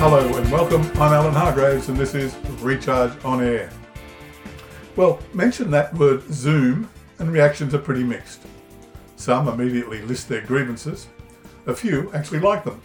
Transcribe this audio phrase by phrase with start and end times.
[0.00, 0.80] Hello and welcome.
[0.94, 3.68] I'm Alan Hargreaves and this is Recharge on Air.
[4.96, 6.88] Well, mention that word Zoom
[7.18, 8.40] and reactions are pretty mixed.
[9.16, 11.08] Some immediately list their grievances.
[11.66, 12.80] A few actually like them.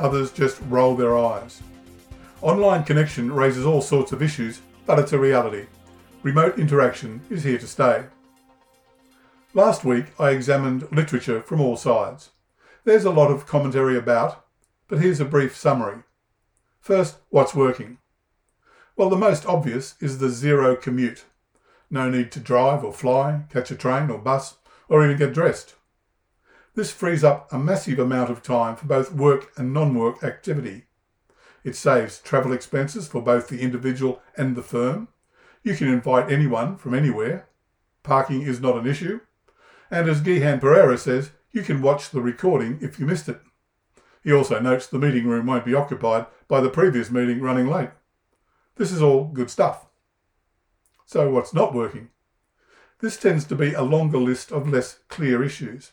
[0.00, 1.62] Others just roll their eyes.
[2.42, 5.66] Online connection raises all sorts of issues, but it's a reality.
[6.24, 8.06] Remote interaction is here to stay.
[9.54, 12.30] Last week I examined literature from all sides.
[12.82, 14.46] There's a lot of commentary about,
[14.88, 16.02] but here's a brief summary.
[16.86, 17.98] First, what's working?
[18.94, 21.24] Well, the most obvious is the zero commute.
[21.90, 25.74] No need to drive or fly, catch a train or bus, or even get dressed.
[26.76, 30.84] This frees up a massive amount of time for both work and non work activity.
[31.64, 35.08] It saves travel expenses for both the individual and the firm.
[35.64, 37.48] You can invite anyone from anywhere.
[38.04, 39.18] Parking is not an issue.
[39.90, 43.40] And as Gihan Perera says, you can watch the recording if you missed it.
[44.26, 47.90] He also notes the meeting room won't be occupied by the previous meeting running late.
[48.74, 49.86] This is all good stuff.
[51.04, 52.08] So, what's not working?
[52.98, 55.92] This tends to be a longer list of less clear issues.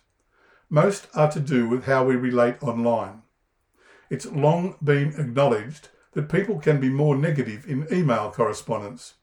[0.67, 3.22] Most are to do with how we relate online.
[4.09, 9.14] It's long been acknowledged that people can be more negative in email correspondence.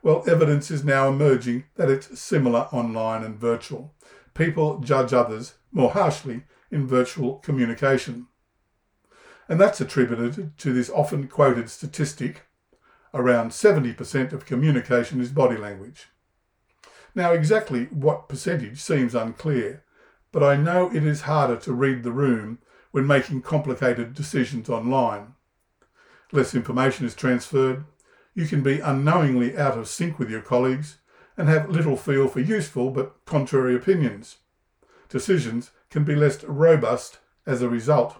[0.00, 3.96] Well, evidence is now emerging that it's similar online and virtual.
[4.32, 8.28] People judge others more harshly in virtual communication.
[9.48, 12.42] And that's attributed to this often quoted statistic
[13.12, 16.08] around 70% of communication is body language.
[17.14, 19.84] Now, exactly what percentage seems unclear,
[20.32, 22.58] but I know it is harder to read the room
[22.90, 25.34] when making complicated decisions online.
[26.32, 27.84] Less information is transferred,
[28.34, 30.98] you can be unknowingly out of sync with your colleagues,
[31.36, 34.38] and have little feel for useful but contrary opinions.
[35.08, 38.16] Decisions can be less robust as a result.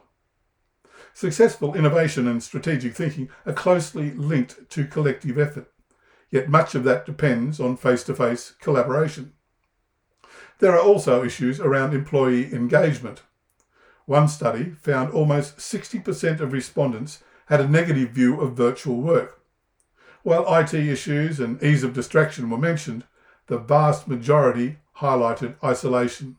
[1.13, 5.71] Successful innovation and strategic thinking are closely linked to collective effort,
[6.31, 9.33] yet much of that depends on face to face collaboration.
[10.59, 13.23] There are also issues around employee engagement.
[14.07, 19.41] One study found almost 60% of respondents had a negative view of virtual work.
[20.23, 23.05] While IT issues and ease of distraction were mentioned,
[23.47, 26.37] the vast majority highlighted isolation.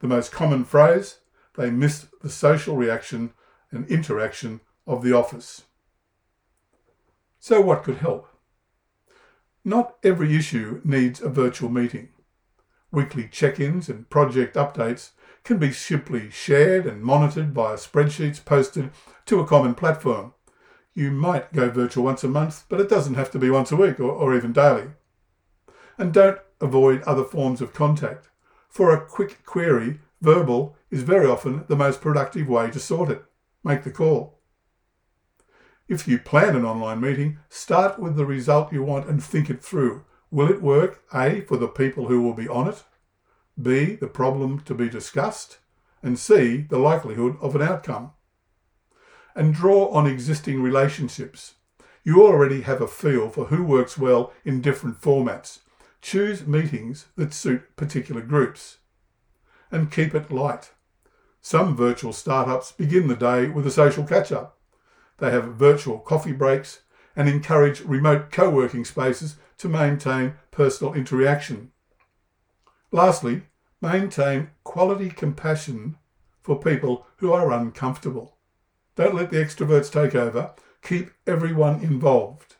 [0.00, 1.18] The most common phrase,
[1.56, 3.32] they missed the social reaction
[3.70, 5.62] and interaction of the office.
[7.38, 8.28] So, what could help?
[9.64, 12.08] Not every issue needs a virtual meeting.
[12.90, 15.10] Weekly check ins and project updates
[15.44, 18.90] can be simply shared and monitored via spreadsheets posted
[19.26, 20.32] to a common platform.
[20.94, 23.76] You might go virtual once a month, but it doesn't have to be once a
[23.76, 24.88] week or, or even daily.
[25.96, 28.28] And don't avoid other forms of contact.
[28.68, 33.22] For a quick query, verbal is very often the most productive way to sort it.
[33.68, 34.40] Make the call.
[35.88, 39.62] If you plan an online meeting, start with the result you want and think it
[39.62, 40.06] through.
[40.30, 42.82] Will it work, A, for the people who will be on it,
[43.60, 45.58] B, the problem to be discussed,
[46.02, 48.12] and C, the likelihood of an outcome?
[49.36, 51.56] And draw on existing relationships.
[52.04, 55.58] You already have a feel for who works well in different formats.
[56.00, 58.78] Choose meetings that suit particular groups.
[59.70, 60.70] And keep it light.
[61.48, 64.58] Some virtual startups begin the day with a social catch up.
[65.16, 66.82] They have virtual coffee breaks
[67.16, 71.72] and encourage remote co working spaces to maintain personal interaction.
[72.92, 73.44] Lastly,
[73.80, 75.96] maintain quality compassion
[76.42, 78.36] for people who are uncomfortable.
[78.94, 80.50] Don't let the extroverts take over.
[80.82, 82.56] Keep everyone involved.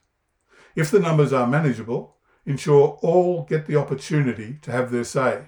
[0.75, 2.16] If the numbers are manageable,
[2.47, 5.43] ensure all get the opportunity to have their say.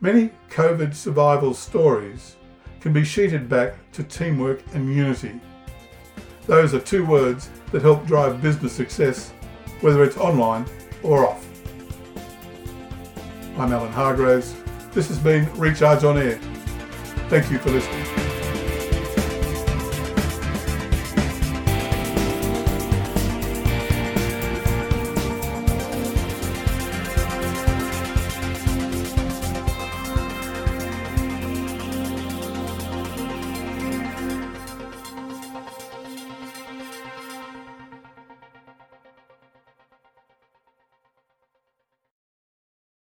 [0.00, 2.36] Many COVID survival stories
[2.80, 5.40] can be sheeted back to teamwork and unity.
[6.46, 9.32] Those are two words that help drive business success,
[9.80, 10.66] whether it's online
[11.02, 11.44] or off.
[13.58, 14.54] I'm Alan Hargreaves.
[14.92, 16.38] This has been Recharge on Air.
[17.28, 18.27] Thank you for listening.